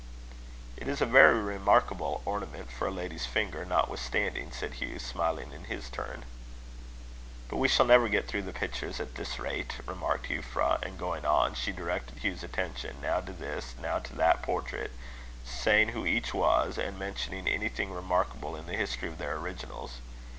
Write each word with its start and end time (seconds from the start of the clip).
"It 0.77 0.87
is 0.87 0.99
a 0.99 1.05
very 1.05 1.39
remarkable 1.39 2.23
ornament 2.25 2.71
for 2.71 2.87
a 2.87 2.89
lady's 2.89 3.27
finger, 3.27 3.63
notwithstanding," 3.63 4.51
said 4.51 4.73
Hugh, 4.73 4.97
smiling 4.97 5.51
in 5.51 5.65
his 5.65 5.91
turn. 5.91 6.25
"But 7.49 7.57
we 7.57 7.67
shall 7.67 7.85
never 7.85 8.09
get 8.09 8.27
through 8.27 8.41
the 8.41 8.51
pictures 8.51 8.99
at 8.99 9.13
this 9.13 9.37
rate," 9.37 9.75
remarked 9.85 10.27
Euphra; 10.29 10.81
and 10.81 10.97
going 10.97 11.23
on, 11.23 11.53
she 11.53 11.71
directed 11.71 12.23
Hugh's 12.23 12.41
attention 12.43 12.97
now 12.99 13.19
to 13.21 13.31
this, 13.31 13.75
now 13.79 13.99
to 13.99 14.15
that 14.15 14.41
portrait, 14.41 14.91
saying 15.45 15.89
who 15.89 16.07
each 16.07 16.33
was, 16.33 16.79
and 16.79 16.97
mentioning 16.97 17.47
anything 17.47 17.93
remarkable 17.93 18.55
in 18.55 18.65
the 18.65 18.73
history 18.73 19.07
of 19.07 19.19
their 19.19 19.35
originals. 19.37 19.97